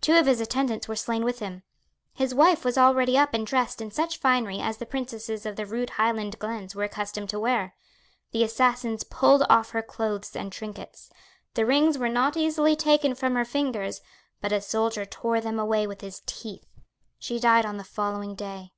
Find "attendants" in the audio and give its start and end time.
0.40-0.86